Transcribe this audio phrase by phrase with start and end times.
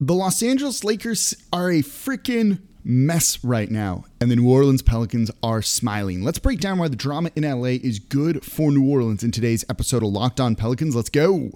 [0.00, 5.28] The Los Angeles Lakers are a freaking mess right now, and the New Orleans Pelicans
[5.42, 6.22] are smiling.
[6.22, 9.64] Let's break down why the drama in LA is good for New Orleans in today's
[9.68, 10.94] episode of Locked On Pelicans.
[10.94, 11.50] Let's go.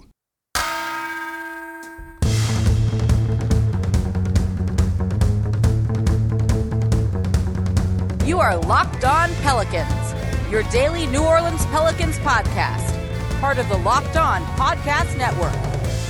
[8.25, 14.17] You are Locked On Pelicans, your daily New Orleans Pelicans podcast, part of the Locked
[14.17, 15.55] On Podcast Network.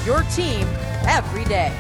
[0.08, 0.68] Your team
[1.06, 1.72] every day.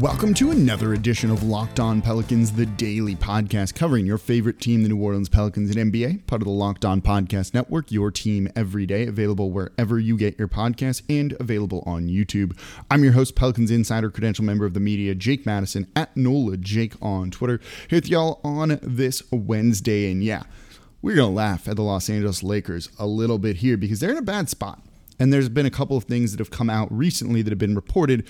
[0.00, 4.82] Welcome to another edition of Locked On Pelicans, the daily podcast covering your favorite team,
[4.82, 8.48] the New Orleans Pelicans and NBA, part of the Locked On Podcast Network, your team
[8.56, 12.58] every day, available wherever you get your podcasts and available on YouTube.
[12.90, 16.94] I'm your host, Pelicans Insider, credential member of the media, Jake Madison, at NOLA Jake
[17.02, 17.60] on Twitter,
[17.90, 20.10] here with y'all on this Wednesday.
[20.10, 20.44] And yeah,
[21.02, 24.12] we're going to laugh at the Los Angeles Lakers a little bit here because they're
[24.12, 24.80] in a bad spot.
[25.18, 27.74] And there's been a couple of things that have come out recently that have been
[27.74, 28.26] reported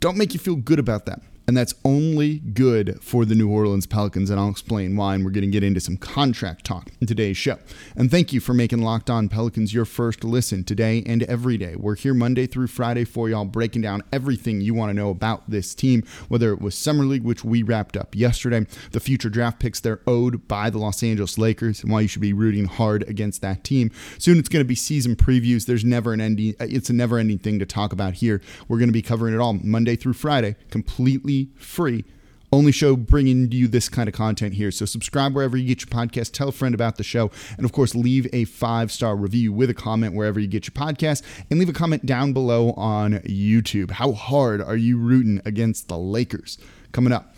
[0.00, 1.20] don't make you feel good about that.
[1.46, 4.30] And that's only good for the New Orleans Pelicans.
[4.30, 5.14] And I'll explain why.
[5.14, 7.58] And we're going to get into some contract talk in today's show.
[7.94, 11.76] And thank you for making Locked On Pelicans your first listen today and every day.
[11.76, 15.48] We're here Monday through Friday for y'all, breaking down everything you want to know about
[15.48, 19.60] this team, whether it was Summer League, which we wrapped up yesterday, the future draft
[19.60, 23.02] picks they're owed by the Los Angeles Lakers, and why you should be rooting hard
[23.08, 23.92] against that team.
[24.18, 25.66] Soon it's going to be season previews.
[25.66, 28.40] There's never an ending, it's a never ending thing to talk about here.
[28.66, 32.04] We're going to be covering it all Monday through Friday, completely free.
[32.52, 34.70] Only show bringing you this kind of content here.
[34.70, 36.32] So subscribe wherever you get your podcast.
[36.32, 37.30] Tell a friend about the show.
[37.56, 40.72] And of course, leave a five star review with a comment wherever you get your
[40.72, 41.22] podcast.
[41.50, 43.90] And leave a comment down below on YouTube.
[43.90, 46.56] How hard are you rooting against the Lakers
[46.92, 47.34] coming up?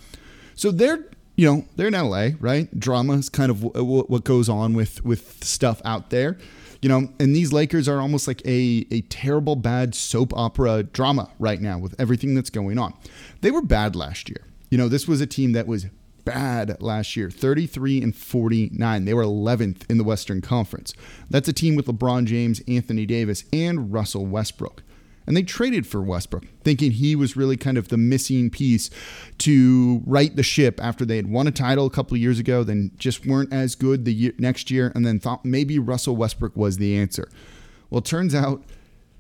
[0.55, 1.05] So they're
[1.37, 2.69] you know they're in LA, right?
[2.79, 6.37] Drama is kind of what goes on with with stuff out there
[6.81, 11.31] you know, and these Lakers are almost like a, a terrible, bad soap opera drama
[11.39, 12.95] right now with everything that's going on.
[13.41, 14.45] They were bad last year.
[14.71, 15.87] You know, this was a team that was
[16.25, 19.05] bad last year 33 and 49.
[19.05, 20.93] They were 11th in the Western Conference.
[21.31, 24.83] That's a team with LeBron James, Anthony Davis, and Russell Westbrook.
[25.29, 28.89] And they traded for Westbrook, thinking he was really kind of the missing piece
[29.39, 32.93] to right the ship after they had won a title a couple years ago, then
[32.97, 36.79] just weren't as good the year, next year, and then thought maybe Russell Westbrook was
[36.79, 37.29] the answer.
[37.91, 38.65] Well, it turns out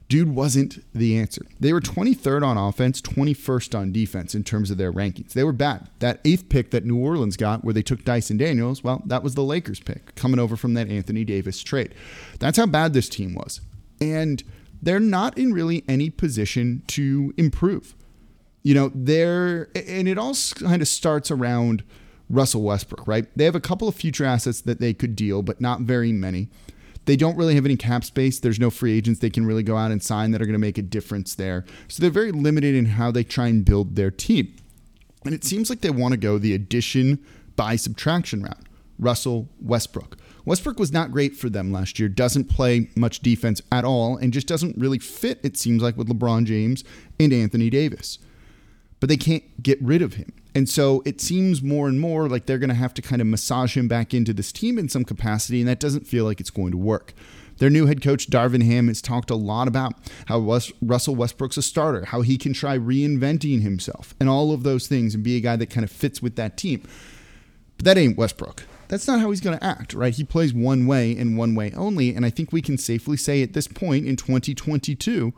[0.08, 1.44] dude wasn't the answer.
[1.60, 5.34] They were 23rd on offense, 21st on defense in terms of their rankings.
[5.34, 5.90] They were bad.
[5.98, 9.34] That eighth pick that New Orleans got, where they took Dyson Daniels, well, that was
[9.34, 11.94] the Lakers pick coming over from that Anthony Davis trade.
[12.38, 13.60] That's how bad this team was.
[14.00, 14.42] And
[14.82, 17.94] they're not in really any position to improve.
[18.62, 21.84] You know, they're, and it all kind of starts around
[22.28, 23.26] Russell Westbrook, right?
[23.36, 26.48] They have a couple of future assets that they could deal, but not very many.
[27.06, 28.38] They don't really have any cap space.
[28.38, 30.58] There's no free agents they can really go out and sign that are going to
[30.58, 31.64] make a difference there.
[31.88, 34.54] So they're very limited in how they try and build their team.
[35.24, 37.24] And it seems like they want to go the addition
[37.56, 38.58] by subtraction route.
[38.98, 40.18] Russell Westbrook.
[40.48, 44.32] Westbrook was not great for them last year, doesn't play much defense at all, and
[44.32, 46.84] just doesn't really fit, it seems like, with LeBron James
[47.20, 48.18] and Anthony Davis.
[48.98, 50.32] But they can't get rid of him.
[50.54, 53.28] And so it seems more and more like they're going to have to kind of
[53.28, 56.48] massage him back into this team in some capacity, and that doesn't feel like it's
[56.48, 57.12] going to work.
[57.58, 59.96] Their new head coach, Darvin Ham, has talked a lot about
[60.28, 60.40] how
[60.80, 65.14] Russell Westbrook's a starter, how he can try reinventing himself, and all of those things,
[65.14, 66.82] and be a guy that kind of fits with that team.
[67.76, 70.14] But that ain't Westbrook that's not how he's going to act, right?
[70.14, 72.14] He plays one way and one way only.
[72.14, 75.32] And I think we can safely say at this point in 2022,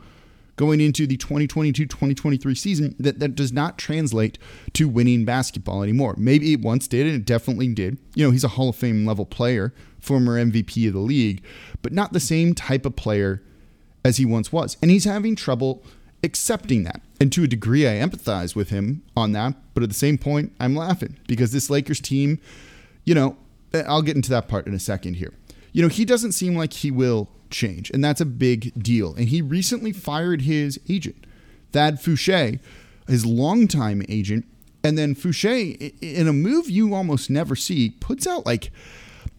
[0.56, 4.38] going into the 2022 2023 season, that that does not translate
[4.74, 6.14] to winning basketball anymore.
[6.16, 7.98] Maybe it once did, and it definitely did.
[8.14, 11.42] You know, he's a Hall of Fame level player, former MVP of the league,
[11.82, 13.42] but not the same type of player
[14.04, 14.76] as he once was.
[14.80, 15.82] And he's having trouble
[16.22, 17.00] accepting that.
[17.20, 19.54] And to a degree, I empathize with him on that.
[19.74, 22.38] But at the same point, I'm laughing because this Lakers team
[23.04, 23.36] you know,
[23.72, 25.32] eh, I'll get into that part in a second here.
[25.72, 29.14] You know, he doesn't seem like he will change, and that's a big deal.
[29.14, 31.26] And he recently fired his agent,
[31.72, 32.60] Thad Foucher,
[33.08, 34.46] his longtime agent.
[34.82, 38.72] And then Foucher, in a move you almost never see, puts out like,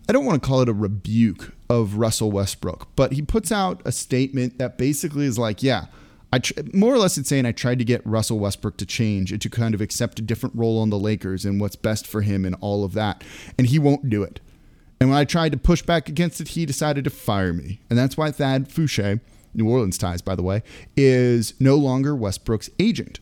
[0.07, 3.81] I don't want to call it a rebuke of Russell Westbrook, but he puts out
[3.85, 5.85] a statement that basically is like, yeah,
[6.33, 9.31] I tr- more or less it's saying I tried to get Russell Westbrook to change
[9.31, 12.21] and to kind of accept a different role on the Lakers and what's best for
[12.21, 13.23] him and all of that,
[13.57, 14.39] and he won't do it.
[14.99, 17.97] And when I tried to push back against it, he decided to fire me, and
[17.97, 19.19] that's why Thad Foucher,
[19.53, 20.63] New Orleans ties by the way,
[20.95, 23.19] is no longer Westbrook's agent.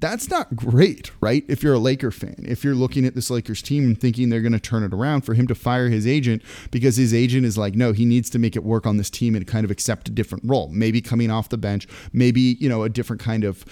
[0.00, 1.44] That's not great, right?
[1.48, 4.40] If you're a Laker fan, if you're looking at this Lakers team and thinking they're
[4.40, 7.58] going to turn it around, for him to fire his agent because his agent is
[7.58, 10.08] like, no, he needs to make it work on this team and kind of accept
[10.08, 13.64] a different role, maybe coming off the bench, maybe, you know, a different kind of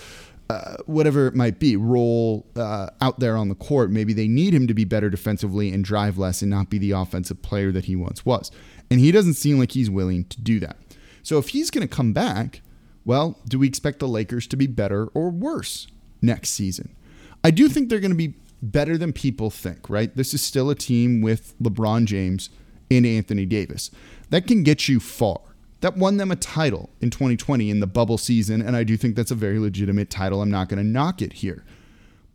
[0.51, 3.91] uh, whatever it might be, role uh, out there on the court.
[3.91, 6.91] Maybe they need him to be better defensively and drive less and not be the
[6.91, 8.51] offensive player that he once was.
[8.91, 10.77] And he doesn't seem like he's willing to do that.
[11.23, 12.63] So if he's going to come back,
[13.05, 15.87] well, do we expect the Lakers to be better or worse
[16.27, 16.95] next season?
[17.43, 20.15] I do think they're going to be better than people think, right?
[20.15, 22.51] This is still a team with LeBron James
[22.91, 23.91] and Anthony Davis.
[24.31, 25.41] That can get you far
[25.81, 28.63] that won them a title in 2020 in the bubble season.
[28.63, 30.43] And I do think that's a very legitimate title.
[30.43, 31.65] I'm not going to knock it here.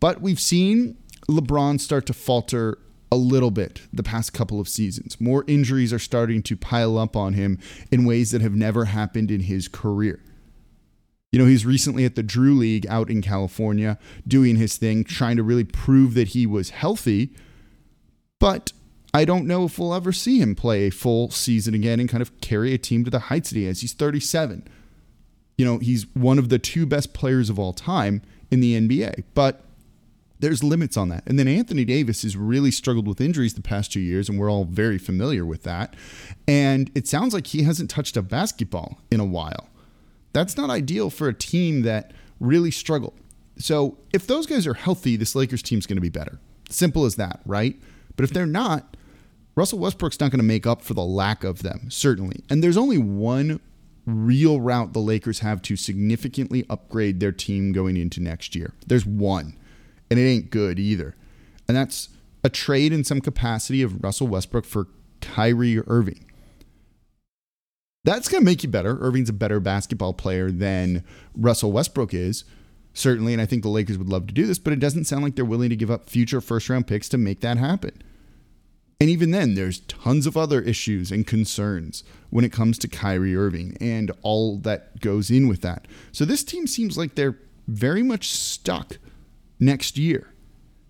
[0.00, 0.96] But we've seen
[1.28, 2.78] LeBron start to falter
[3.10, 5.20] a little bit the past couple of seasons.
[5.20, 7.58] More injuries are starting to pile up on him
[7.90, 10.20] in ways that have never happened in his career.
[11.32, 13.98] You know, he's recently at the Drew League out in California
[14.28, 17.34] doing his thing, trying to really prove that he was healthy.
[18.38, 18.72] But
[19.14, 22.22] I don't know if we'll ever see him play a full season again and kind
[22.22, 23.80] of carry a team to the heights that he has.
[23.80, 24.68] He's 37.
[25.56, 28.20] You know, he's one of the two best players of all time
[28.50, 29.64] in the NBA, but
[30.38, 31.22] there's limits on that.
[31.26, 34.50] And then Anthony Davis has really struggled with injuries the past two years, and we're
[34.50, 35.94] all very familiar with that.
[36.48, 39.68] And it sounds like he hasn't touched a basketball in a while.
[40.32, 43.14] That's not ideal for a team that really struggled.
[43.58, 46.38] So if those guys are healthy, this Lakers team's going to be better.
[46.70, 47.80] Simple as that, right?
[48.16, 48.96] But if they're not,
[49.54, 52.42] Russell Westbrook's not going to make up for the lack of them, certainly.
[52.48, 53.60] And there's only one
[54.06, 58.72] real route the Lakers have to significantly upgrade their team going into next year.
[58.86, 59.56] There's one,
[60.10, 61.14] and it ain't good either.
[61.68, 62.08] And that's
[62.42, 64.88] a trade in some capacity of Russell Westbrook for
[65.20, 66.24] Kyrie Irving.
[68.04, 68.98] That's going to make you better.
[69.00, 71.04] Irving's a better basketball player than
[71.36, 72.44] Russell Westbrook is,
[72.94, 73.32] certainly.
[73.32, 75.36] And I think the Lakers would love to do this, but it doesn't sound like
[75.36, 78.02] they're willing to give up future first round picks to make that happen.
[79.00, 83.36] And even then, there's tons of other issues and concerns when it comes to Kyrie
[83.36, 85.86] Irving and all that goes in with that.
[86.12, 88.98] So this team seems like they're very much stuck
[89.58, 90.32] next year.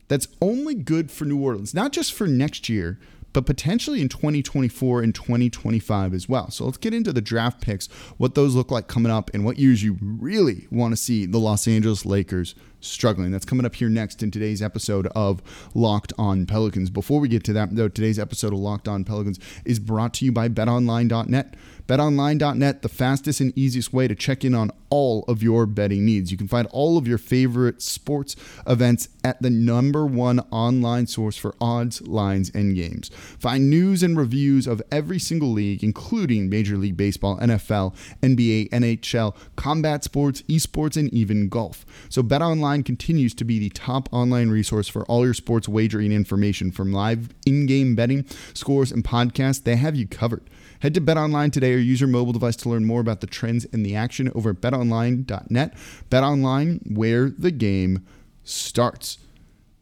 [0.09, 2.99] That's only good for New Orleans, not just for next year,
[3.33, 6.51] but potentially in 2024 and 2025 as well.
[6.51, 7.87] So let's get into the draft picks,
[8.17, 11.39] what those look like coming up, and what years you really want to see the
[11.39, 13.31] Los Angeles Lakers struggling.
[13.31, 15.43] That's coming up here next in today's episode of
[15.75, 16.91] Locked On Pelicans.
[16.91, 20.25] Before we get to that, though, today's episode of Locked On Pelicans is brought to
[20.25, 21.55] you by betonline.net.
[21.87, 26.31] BetOnline.net, the fastest and easiest way to check in on all of your betting needs.
[26.31, 28.37] You can find all of your favorite sports
[28.67, 33.11] events at the number one online source for odds, lines, and games.
[33.39, 39.35] Find news and reviews of every single league, including Major League Baseball, NFL, NBA, NHL,
[39.57, 41.87] combat sports, esports, and even golf.
[42.09, 46.71] So BetOnline continues to be the top online resource for all your sports wagering information
[46.71, 49.65] from live in-game betting, scores, and podcasts.
[49.65, 50.43] They have you covered.
[50.83, 53.65] Head to BetOnline today or use your mobile device to learn more about the trends
[53.67, 55.75] and the action over at betonline.net.
[56.11, 58.05] BetOnline, where the game
[58.43, 59.19] starts.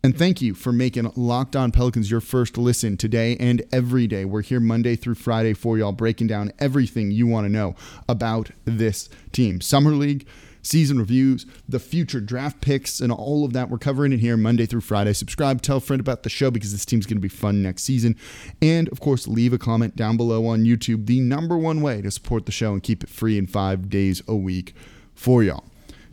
[0.04, 4.26] And thank you for making Locked On Pelicans your first listen today and every day.
[4.26, 7.76] We're here Monday through Friday for y'all, breaking down everything you want to know
[8.06, 9.62] about this team.
[9.62, 10.26] Summer League
[10.62, 13.70] season reviews, the future draft picks, and all of that.
[13.70, 15.12] We're covering it here Monday through Friday.
[15.12, 17.82] Subscribe, tell a friend about the show because this team's going to be fun next
[17.82, 18.16] season.
[18.60, 22.10] And of course, leave a comment down below on YouTube, the number one way to
[22.10, 24.74] support the show and keep it free in five days a week
[25.14, 25.64] for y'all.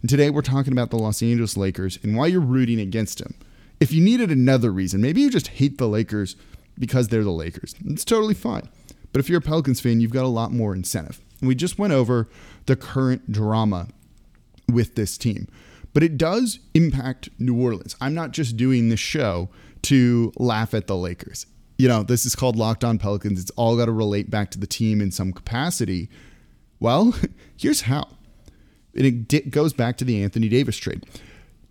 [0.02, 3.36] And today we're talking about the Los Angeles Lakers and why you're rooting against them.
[3.80, 6.36] If you needed another reason, maybe you just hate the Lakers
[6.80, 7.76] because they're the Lakers.
[7.86, 8.70] It's totally fine.
[9.12, 11.20] But if you're a Pelicans fan, you've got a lot more incentive.
[11.40, 12.28] And we just went over
[12.66, 13.88] the current drama
[14.72, 15.48] with this team.
[15.94, 17.96] But it does impact New Orleans.
[18.00, 19.50] I'm not just doing this show
[19.84, 21.46] to laugh at the Lakers.
[21.78, 23.40] You know, this is called Locked On Pelicans.
[23.40, 26.10] It's all got to relate back to the team in some capacity.
[26.80, 27.16] Well,
[27.58, 28.08] here's how.
[28.96, 31.06] And It goes back to the Anthony Davis trade.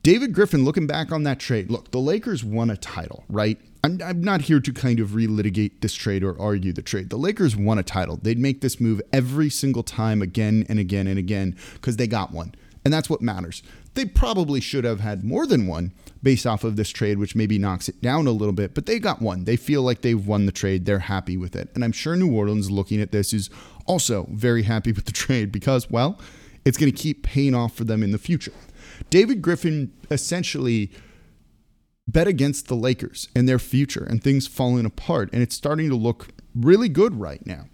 [0.02, 3.58] David Griffin, looking back on that trade, look, the Lakers won a title, right?
[3.82, 7.10] I'm, I'm not here to kind of relitigate this trade or argue the trade.
[7.10, 8.18] The Lakers won a title.
[8.22, 12.30] They'd make this move every single time again and again and again because they got
[12.32, 12.54] one.
[12.86, 13.64] And that's what matters.
[13.94, 15.90] They probably should have had more than one
[16.22, 19.00] based off of this trade, which maybe knocks it down a little bit, but they
[19.00, 19.42] got one.
[19.42, 20.86] They feel like they've won the trade.
[20.86, 21.68] They're happy with it.
[21.74, 23.50] And I'm sure New Orleans, looking at this, is
[23.86, 26.20] also very happy with the trade because, well,
[26.64, 28.52] it's going to keep paying off for them in the future.
[29.10, 30.92] David Griffin essentially
[32.06, 35.96] bet against the Lakers and their future and things falling apart, and it's starting to
[35.96, 37.64] look really good right now.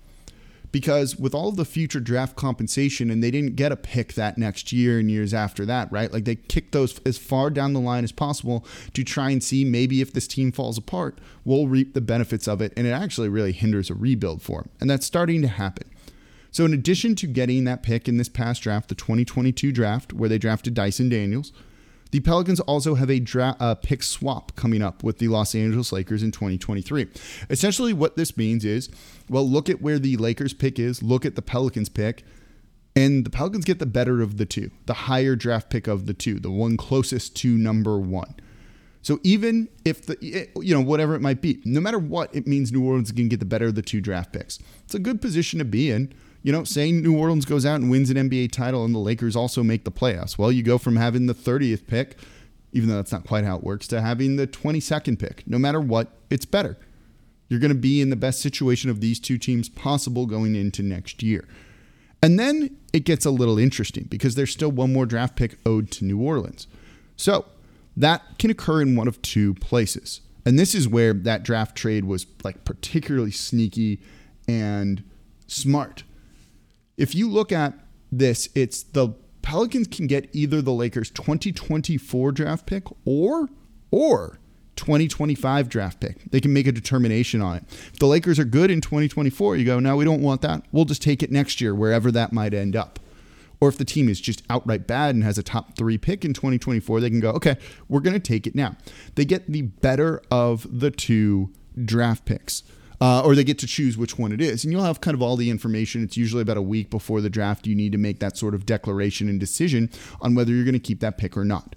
[0.73, 4.39] Because with all of the future draft compensation and they didn't get a pick that
[4.39, 6.13] next year and years after that, right?
[6.13, 8.65] Like they kicked those as far down the line as possible
[8.95, 12.63] to try and see maybe if this team falls apart, we'll reap the benefits of
[12.63, 14.71] it and it actually really hinders a rebuild for them.
[14.81, 15.89] And that's starting to happen.
[16.51, 20.29] So in addition to getting that pick in this past draft, the 2022 draft where
[20.29, 21.53] they drafted Dyson Daniels,
[22.13, 25.93] the Pelicans also have a dra- uh, pick swap coming up with the Los Angeles
[25.93, 27.09] Lakers in 2023.
[27.51, 28.89] Essentially, what this means is
[29.29, 32.23] well, look at where the Lakers pick is, look at the Pelicans pick,
[32.95, 36.13] and the Pelicans get the better of the two, the higher draft pick of the
[36.13, 38.35] two, the one closest to number one.
[39.01, 42.71] So even if the you know whatever it might be, no matter what, it means
[42.71, 44.59] New Orleans can get the better of the two draft picks.
[44.85, 47.91] It's a good position to be in you know, say New Orleans goes out and
[47.91, 50.37] wins an NBA title and the Lakers also make the playoffs.
[50.37, 52.17] Well, you go from having the 30th pick,
[52.73, 55.45] even though that's not quite how it works, to having the 22nd pick.
[55.47, 56.77] No matter what, it's better.
[57.49, 60.83] You're going to be in the best situation of these two teams possible going into
[60.83, 61.47] next year.
[62.23, 65.91] And then it gets a little interesting because there's still one more draft pick owed
[65.93, 66.67] to New Orleans.
[67.17, 67.45] So
[67.97, 70.21] that can occur in one of two places.
[70.45, 74.01] And this is where that draft trade was like particularly sneaky
[74.49, 75.05] and
[75.47, 76.05] smart
[77.03, 77.75] if you look at
[78.13, 79.09] this, it's the
[79.43, 83.49] Pelicans can get either the Lakers 2024 draft pick or
[83.91, 84.39] or
[84.77, 86.23] 2025 draft pick.
[86.31, 87.65] They can make a determination on it.
[87.93, 90.65] If the Lakers are good in 2024, you go, no, we don't want that.
[90.71, 93.01] We'll just take it next year, wherever that might end up.
[93.61, 96.33] Or if the team is just outright bad and has a top three pick in
[96.33, 97.57] 2024, they can go, okay,
[97.89, 98.77] we're going to take it now.
[99.17, 101.53] They get the better of the two
[101.85, 102.63] draft picks
[103.03, 104.63] uh, or they get to choose which one it is.
[104.63, 106.05] And you'll have kind of all the information.
[106.05, 107.67] It's usually about a week before the draft.
[107.67, 109.91] You need to make that sort of declaration and decision
[110.21, 111.75] on whether you're going to keep that pick or not.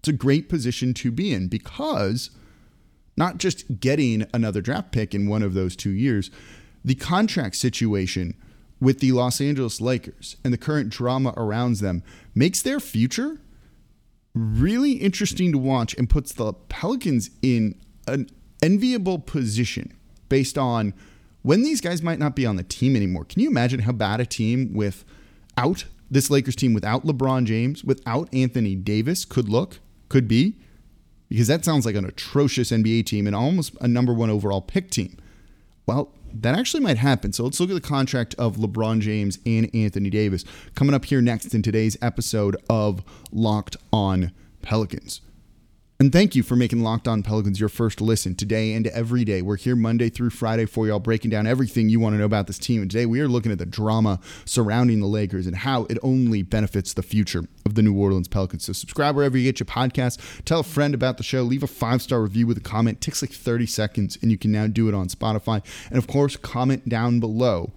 [0.00, 2.30] It's a great position to be in because
[3.16, 6.28] not just getting another draft pick in one of those two years,
[6.84, 8.34] the contract situation
[8.80, 12.02] with the Los Angeles Lakers and the current drama around them
[12.34, 13.40] makes their future
[14.34, 18.28] really interesting to watch and puts the Pelicans in an
[18.60, 19.96] enviable position
[20.32, 20.94] based on
[21.42, 23.26] when these guys might not be on the team anymore.
[23.26, 28.32] Can you imagine how bad a team without this Lakers team, without LeBron James, without
[28.32, 30.56] Anthony Davis could look, could be?
[31.28, 34.90] Because that sounds like an atrocious NBA team and almost a number one overall pick
[34.90, 35.18] team.
[35.84, 37.34] Well, that actually might happen.
[37.34, 41.20] So let's look at the contract of LeBron James and Anthony Davis coming up here
[41.20, 45.20] next in today's episode of Locked On Pelicans.
[46.02, 49.40] And thank you for making Locked On Pelicans your first listen today and every day.
[49.40, 52.48] We're here Monday through Friday for y'all, breaking down everything you want to know about
[52.48, 52.82] this team.
[52.82, 56.42] And today we are looking at the drama surrounding the Lakers and how it only
[56.42, 58.64] benefits the future of the New Orleans Pelicans.
[58.64, 60.18] So subscribe wherever you get your podcast.
[60.44, 61.42] Tell a friend about the show.
[61.42, 62.96] Leave a five star review with a comment.
[62.96, 65.64] It takes like 30 seconds, and you can now do it on Spotify.
[65.88, 67.70] And of course, comment down below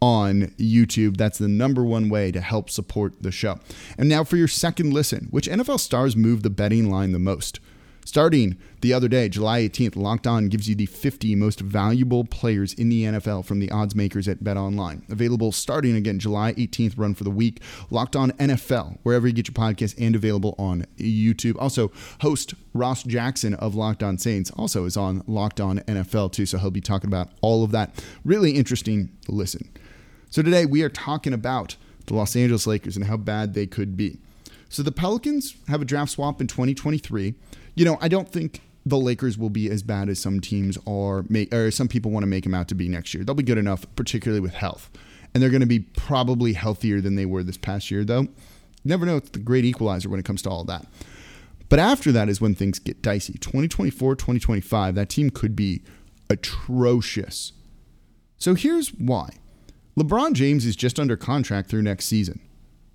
[0.00, 1.16] on YouTube.
[1.16, 3.58] That's the number one way to help support the show.
[3.98, 7.60] And now for your second listen, which NFL stars move the betting line the most?
[8.04, 12.72] Starting the other day, July 18th, Locked On gives you the 50 most valuable players
[12.72, 15.04] in the NFL from the odds makers at Bet Online.
[15.10, 17.60] Available starting again July 18th, run for the week.
[17.90, 21.56] Locked On NFL, wherever you get your podcast, and available on YouTube.
[21.60, 26.46] Also, host Ross Jackson of Locked On Saints also is on Locked On NFL too,
[26.46, 28.02] so he'll be talking about all of that.
[28.24, 29.70] Really interesting listen.
[30.30, 31.74] So today we are talking about
[32.06, 34.18] the Los Angeles Lakers and how bad they could be.
[34.68, 37.34] So the Pelicans have a draft swap in 2023.
[37.74, 41.24] You know, I don't think the Lakers will be as bad as some teams are,
[41.52, 43.24] or some people want to make them out to be next year.
[43.24, 44.88] They'll be good enough, particularly with health.
[45.34, 48.22] And they're going to be probably healthier than they were this past year, though.
[48.22, 48.28] You
[48.84, 49.16] never know.
[49.16, 50.86] It's the great equalizer when it comes to all that.
[51.68, 53.32] But after that is when things get dicey.
[53.32, 55.82] 2024, 2025, that team could be
[56.28, 57.52] atrocious.
[58.38, 59.30] So here's why.
[60.00, 62.40] LeBron James is just under contract through next season.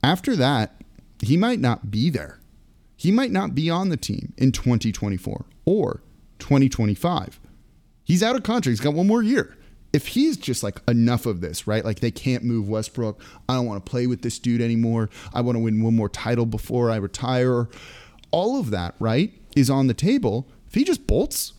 [0.02, 0.82] After that,
[1.22, 2.40] he might not be there.
[2.98, 6.02] He might not be on the team in 2024 or
[6.40, 7.40] 2025.
[8.04, 8.72] He's out of contract.
[8.72, 9.56] He's got one more year.
[9.94, 11.86] If he's just like enough of this, right?
[11.86, 13.22] Like they can't move Westbrook.
[13.48, 15.12] I don't want to play with this dude anymore.
[15.32, 17.70] I want to win one more title before I retire.
[18.32, 20.50] All of that, right, is on the table.
[20.68, 21.54] If he just bolts,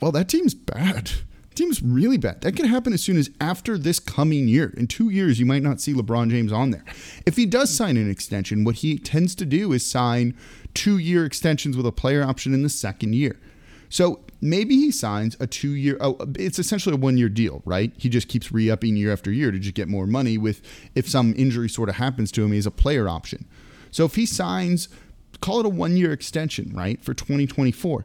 [0.00, 1.10] well, that team's bad
[1.56, 2.40] team's really bad.
[2.42, 4.72] That can happen as soon as after this coming year.
[4.76, 6.84] In two years, you might not see LeBron James on there.
[7.24, 10.36] If he does sign an extension, what he tends to do is sign
[10.74, 13.38] two year extensions with a player option in the second year.
[13.88, 17.92] So maybe he signs a two year, oh, it's essentially a one year deal, right?
[17.96, 20.62] He just keeps re upping year after year to just get more money with
[20.94, 23.46] if some injury sort of happens to him, he has a player option.
[23.90, 24.88] So if he signs,
[25.40, 28.04] call it a one year extension, right, for 2024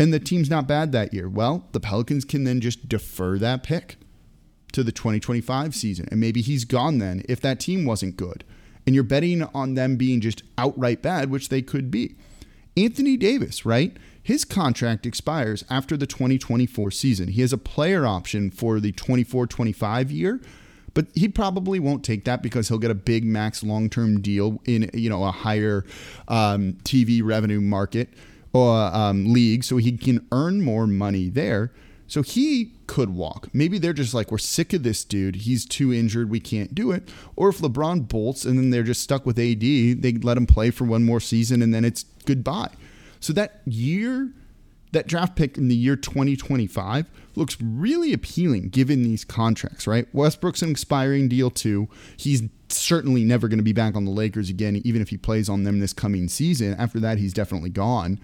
[0.00, 1.28] and the team's not bad that year.
[1.28, 3.98] Well, the Pelicans can then just defer that pick.
[4.72, 6.08] to the 2025 season.
[6.10, 8.44] And maybe he's gone then if that team wasn't good.
[8.86, 12.14] And you're betting on them being just outright bad, which they could be.
[12.76, 13.96] Anthony Davis, right?
[14.22, 17.28] His contract expires after the 2024 season.
[17.28, 20.40] He has a player option for the 24 25 year,
[20.94, 24.62] but he probably won't take that because he'll get a big max long term deal
[24.66, 25.84] in you know a higher
[26.28, 28.08] um, TV revenue market
[28.52, 31.72] or um, league, so he can earn more money there.
[32.10, 33.48] So he could walk.
[33.52, 35.36] Maybe they're just like, we're sick of this dude.
[35.36, 36.28] He's too injured.
[36.28, 37.08] We can't do it.
[37.36, 40.72] Or if LeBron bolts and then they're just stuck with AD, they let him play
[40.72, 42.72] for one more season and then it's goodbye.
[43.20, 44.32] So that year,
[44.90, 50.12] that draft pick in the year 2025 looks really appealing given these contracts, right?
[50.12, 51.88] Westbrook's an expiring deal too.
[52.16, 55.48] He's certainly never going to be back on the Lakers again, even if he plays
[55.48, 56.74] on them this coming season.
[56.74, 58.18] After that, he's definitely gone.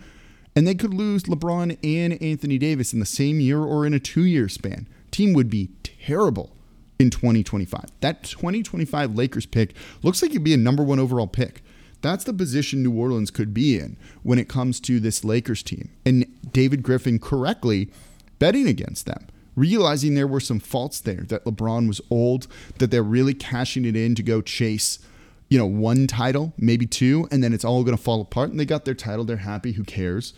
[0.57, 4.01] And they could lose LeBron and Anthony Davis in the same year or in a
[4.01, 4.89] two year span.
[5.11, 6.51] Team would be terrible
[6.99, 7.85] in 2025.
[8.01, 11.63] That 2025 Lakers pick looks like it'd be a number one overall pick.
[12.01, 15.91] That's the position New Orleans could be in when it comes to this Lakers team.
[16.05, 17.91] And David Griffin correctly
[18.39, 22.47] betting against them, realizing there were some faults there, that LeBron was old,
[22.79, 24.99] that they're really cashing it in to go chase
[25.49, 28.51] you know, one title, maybe two, and then it's all going to fall apart.
[28.51, 29.25] And they got their title.
[29.25, 29.73] They're happy.
[29.73, 30.35] Who cares?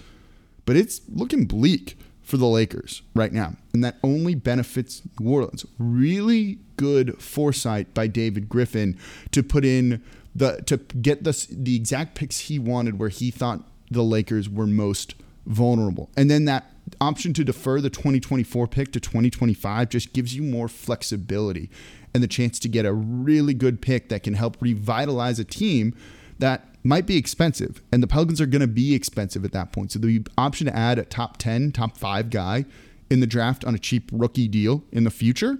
[0.65, 3.55] But it's looking bleak for the Lakers right now.
[3.73, 5.65] And that only benefits New Orleans.
[5.79, 8.99] Really good foresight by David Griffin
[9.33, 10.03] to put in
[10.35, 14.67] the to get the the exact picks he wanted where he thought the Lakers were
[14.67, 15.15] most
[15.47, 16.11] vulnerable.
[16.19, 20.69] And then that option to defer the 2024 pick to 2025 just gives you more
[20.69, 21.71] flexibility
[22.19, 25.95] and the chance to get a really good pick that can help revitalize a team
[26.41, 27.81] that might be expensive.
[27.93, 29.93] And the Pelicans are going to be expensive at that point.
[29.93, 32.65] So the option to add a top 10, top 5 guy
[33.09, 35.59] in the draft on a cheap rookie deal in the future.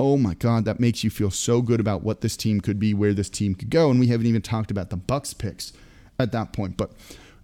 [0.00, 2.92] Oh my god, that makes you feel so good about what this team could be,
[2.92, 5.72] where this team could go, and we haven't even talked about the Bucks picks
[6.18, 6.76] at that point.
[6.76, 6.90] But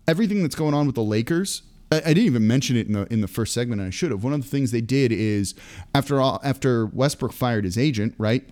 [0.09, 1.63] everything that's going on with the Lakers
[1.97, 4.25] I, didn't even mention it in the in the first segment, and I should have.
[4.25, 5.55] One of the things they did is
[5.95, 8.49] after all, after Westbrook fired his agent, right?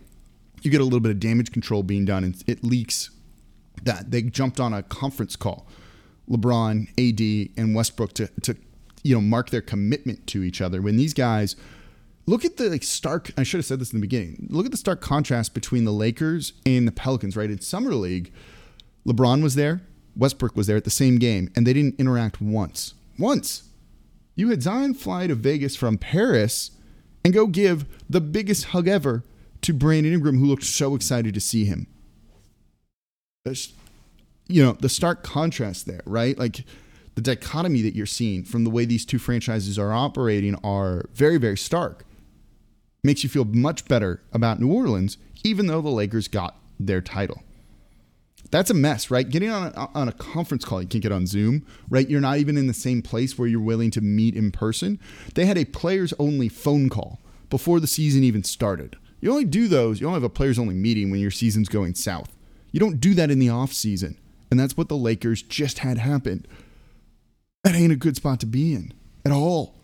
[0.62, 3.11] You get a little bit of damage control being done, and it leaks
[3.82, 5.66] that they jumped on a conference call,
[6.28, 8.57] LeBron, AD, and Westbrook to to
[9.02, 10.81] you know mark their commitment to each other.
[10.83, 11.57] When these guys
[12.26, 14.48] look at the like stark, I should have said this in the beginning.
[14.50, 17.37] Look at the stark contrast between the Lakers and the Pelicans.
[17.37, 18.33] Right in summer league,
[19.07, 19.83] LeBron was there,
[20.16, 23.70] Westbrook was there at the same game, and they didn't interact once once.
[24.35, 26.72] You had Zion fly to Vegas from Paris
[27.24, 29.22] and go give the biggest hug ever
[29.62, 31.87] to Brandon Ingram, who looked so excited to see him.
[33.44, 33.72] There's,
[34.48, 36.37] you know, the stark contrast there, right?
[36.37, 36.64] Like
[37.14, 41.38] the dichotomy that you're seeing from the way these two franchises are operating are very,
[41.38, 42.04] very stark.
[43.04, 47.42] Makes you feel much better about New Orleans, even though the Lakers got their title
[48.52, 49.28] that's a mess, right?
[49.28, 52.08] Getting on a, on a conference call, you can't get on Zoom, right?
[52.08, 55.00] You're not even in the same place where you're willing to meet in person.
[55.34, 58.96] They had a players only phone call before the season even started.
[59.20, 61.94] You only do those, you only have a players only meeting when your season's going
[61.94, 62.36] south.
[62.72, 64.18] You don't do that in the off season.
[64.50, 66.44] And that's what the Lakers just had happen.
[67.64, 68.92] That ain't a good spot to be in
[69.24, 69.74] at all.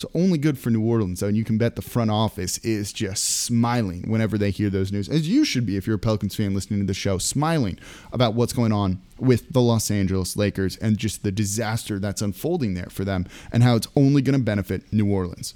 [0.00, 2.92] So only good for New Orleans, though, and you can bet the front office is
[2.92, 6.36] just smiling whenever they hear those news, as you should be if you're a Pelicans
[6.36, 7.80] fan listening to the show, smiling
[8.12, 12.74] about what's going on with the Los Angeles Lakers and just the disaster that's unfolding
[12.74, 15.54] there for them and how it's only going to benefit New Orleans.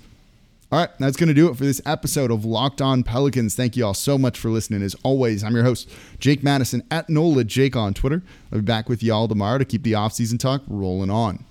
[0.72, 3.54] All right, that's going to do it for this episode of Locked On Pelicans.
[3.54, 4.82] Thank you all so much for listening.
[4.82, 8.24] As always, I'm your host, Jake Madison at NOLA Jake on Twitter.
[8.50, 11.44] I'll be back with y'all tomorrow to keep the offseason talk rolling on.